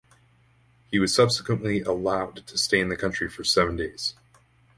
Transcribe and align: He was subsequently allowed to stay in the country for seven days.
He 0.89 0.97
was 0.97 1.13
subsequently 1.13 1.81
allowed 1.83 2.47
to 2.47 2.57
stay 2.57 2.79
in 2.79 2.89
the 2.89 2.95
country 2.97 3.29
for 3.29 3.43
seven 3.43 3.75
days. 3.75 4.15